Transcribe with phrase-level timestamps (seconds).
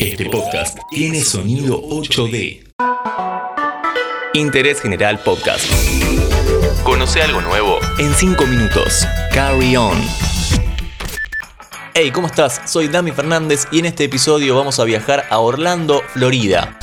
[0.00, 2.72] Este podcast tiene sonido 8D.
[4.32, 5.70] Interés General Podcast.
[6.82, 9.06] Conoce algo nuevo en 5 minutos.
[9.34, 9.98] Carry on.
[11.92, 12.62] Hey, ¿cómo estás?
[12.64, 16.78] Soy Dami Fernández y en este episodio vamos a viajar a Orlando, Florida.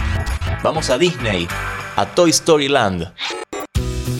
[0.62, 1.48] Vamos a Disney,
[1.96, 3.12] a Toy Story Land.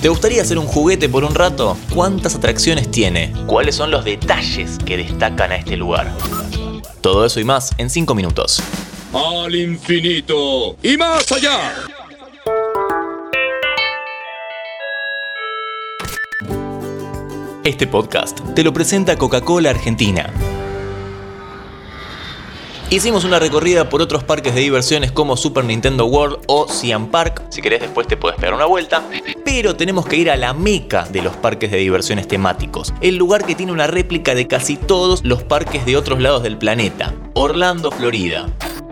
[0.02, 1.78] ¿Te gustaría hacer un juguete por un rato?
[1.94, 3.32] ¿Cuántas atracciones tiene?
[3.46, 6.12] ¿Cuáles son los detalles que destacan a este lugar?
[7.02, 8.60] Todo eso y más en 5 minutos.
[9.14, 11.74] Al infinito y más allá.
[17.64, 20.30] Este podcast te lo presenta Coca-Cola Argentina.
[22.90, 27.44] Hicimos una recorrida por otros parques de diversiones como Super Nintendo World o Cian Park.
[27.50, 29.04] Si querés después te puedes pegar una vuelta.
[29.46, 32.94] Pero tenemos que ir a la meca de los parques de diversiones temáticos.
[33.02, 36.58] El lugar que tiene una réplica de casi todos los parques de otros lados del
[36.58, 37.14] planeta.
[37.34, 38.48] Orlando, Florida.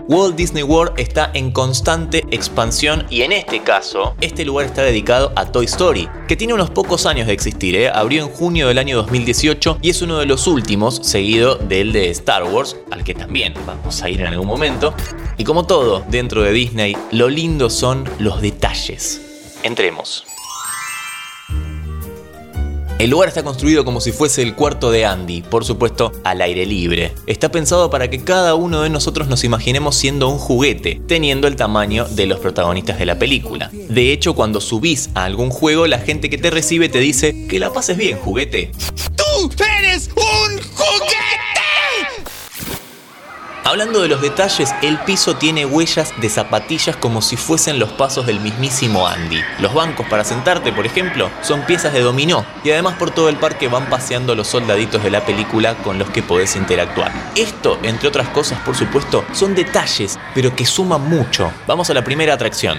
[0.08, 5.34] Walt Disney World está en constante expansión y en este caso, este lugar está dedicado
[5.36, 7.89] a Toy Story, que tiene unos pocos años de existir, ¿eh?
[7.89, 12.11] abrió en junio del año 2018 y es uno de los últimos, seguido del de
[12.11, 14.94] Star Wars, al que también vamos a ir en algún momento.
[15.38, 19.58] Y como todo dentro de Disney, lo lindo son los detalles.
[19.64, 20.34] Entremos.
[22.98, 26.66] El lugar está construido como si fuese el cuarto de Andy, por supuesto al aire
[26.66, 27.14] libre.
[27.28, 31.58] Está pensado para que cada uno de nosotros nos imaginemos siendo un juguete, teniendo el
[31.58, 33.70] tamaño de los protagonistas de la película.
[33.73, 37.60] De hecho, cuando subís a algún juego, la gente que te recibe te dice que
[37.60, 38.72] la pases bien, juguete.
[39.18, 41.25] ¡Tú eres un juguete!
[43.67, 48.27] Hablando de los detalles, el piso tiene huellas de zapatillas como si fuesen los pasos
[48.27, 49.41] del mismísimo Andy.
[49.58, 53.38] Los bancos para sentarte, por ejemplo, son piezas de dominó y además por todo el
[53.38, 57.11] parque van paseando los soldaditos de la película con los que podés interactuar.
[57.36, 61.52] Esto, entre otras cosas, por supuesto, son detalles, pero que suman mucho.
[61.66, 62.77] Vamos a la primera atracción.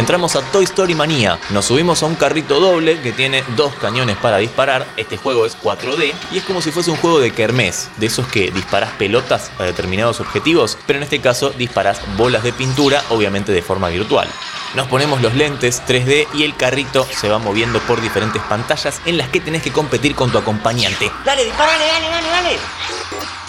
[0.00, 4.16] Entramos a Toy Story Manía, nos subimos a un carrito doble que tiene dos cañones
[4.16, 7.90] para disparar, este juego es 4D y es como si fuese un juego de kermés,
[7.98, 12.54] de esos que disparás pelotas a determinados objetivos, pero en este caso disparás bolas de
[12.54, 14.26] pintura, obviamente de forma virtual.
[14.74, 19.18] Nos ponemos los lentes 3D y el carrito se va moviendo por diferentes pantallas en
[19.18, 21.12] las que tenés que competir con tu acompañante.
[21.26, 22.58] Dale, disparale, dale, dale, dale.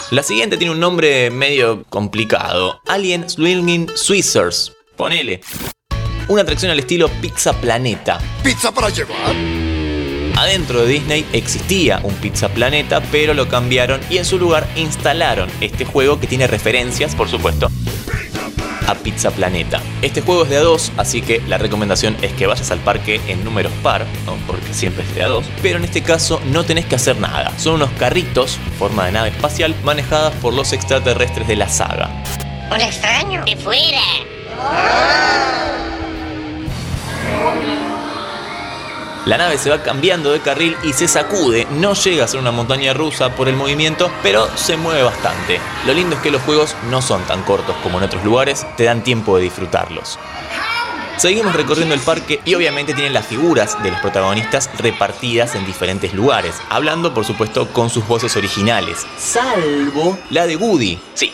[0.09, 4.73] La siguiente tiene un nombre medio complicado, Alien Swinging Swizzers.
[4.97, 5.39] Ponele
[6.31, 8.17] una atracción al estilo Pizza Planeta.
[8.41, 9.35] ¿Pizza para llevar?
[10.37, 15.49] Adentro de Disney existía un Pizza Planeta, pero lo cambiaron y en su lugar instalaron
[15.59, 17.69] este juego que tiene referencias, por supuesto,
[18.87, 19.81] a Pizza Planeta.
[20.01, 23.19] Este juego es de a dos, así que la recomendación es que vayas al parque
[23.27, 24.37] en números par, ¿no?
[24.47, 25.45] porque siempre es de a dos.
[25.61, 27.51] Pero en este caso no tenés que hacer nada.
[27.57, 32.09] Son unos carritos, forma de nave espacial, manejadas por los extraterrestres de la saga.
[32.73, 33.43] Un extraño.
[33.43, 33.99] De fuera.
[39.25, 42.51] La nave se va cambiando de carril y se sacude, no llega a ser una
[42.51, 45.59] montaña rusa por el movimiento, pero se mueve bastante.
[45.85, 48.85] Lo lindo es que los juegos no son tan cortos como en otros lugares, te
[48.85, 50.17] dan tiempo de disfrutarlos.
[51.17, 56.15] Seguimos recorriendo el parque y obviamente tienen las figuras de los protagonistas repartidas en diferentes
[56.15, 60.99] lugares, hablando por supuesto con sus voces originales, salvo la de Woody.
[61.13, 61.31] Sí,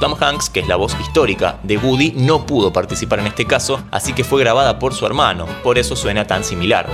[0.00, 3.82] Tom Hanks, que es la voz histórica de Woody, no pudo participar en este caso,
[3.90, 6.88] así que fue grabada por su hermano, por eso suena tan similar.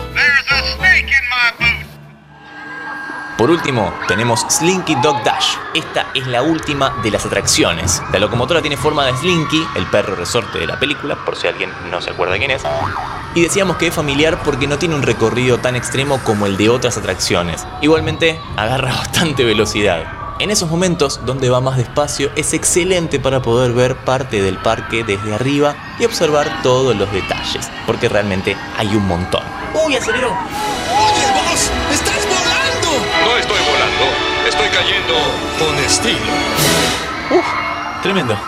[3.38, 5.56] Por último, tenemos Slinky Dog Dash.
[5.74, 8.02] Esta es la última de las atracciones.
[8.10, 11.70] La locomotora tiene forma de Slinky, el perro resorte de la película, por si alguien
[11.90, 12.62] no se acuerda quién es.
[13.34, 16.70] Y decíamos que es familiar porque no tiene un recorrido tan extremo como el de
[16.70, 17.66] otras atracciones.
[17.82, 20.25] Igualmente, agarra bastante velocidad.
[20.38, 25.02] En esos momentos donde va más despacio es excelente para poder ver parte del parque
[25.02, 29.42] desde arriba y observar todos los detalles, porque realmente hay un montón.
[29.86, 30.28] ¡Uy, aceleró!
[30.28, 31.70] ¡Oye, vos!
[31.90, 33.06] ¡Estás volando!
[33.24, 34.04] No estoy volando,
[34.46, 35.14] estoy cayendo
[35.58, 36.32] con estilo.
[37.30, 38.38] Uf, tremendo.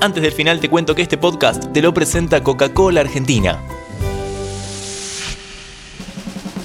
[0.00, 3.58] Antes del final te cuento que este podcast te lo presenta Coca-Cola Argentina.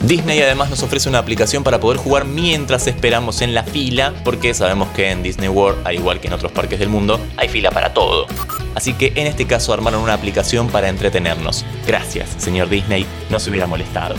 [0.04, 4.54] Disney además nos ofrece una aplicación para poder jugar mientras esperamos en la fila, porque
[4.54, 7.72] sabemos que en Disney World, al igual que en otros parques del mundo, hay fila
[7.72, 8.28] para todo.
[8.76, 11.64] Así que en este caso armaron una aplicación para entretenernos.
[11.88, 14.16] Gracias, señor Disney, no se hubiera molestado.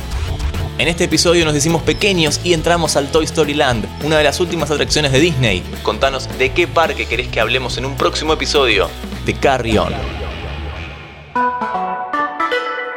[0.79, 4.41] En este episodio nos hicimos pequeños y entramos al Toy Story Land, una de las
[4.41, 5.63] últimas atracciones de Disney.
[5.83, 8.89] Contanos de qué parque querés que hablemos en un próximo episodio
[9.27, 10.24] de Carry On.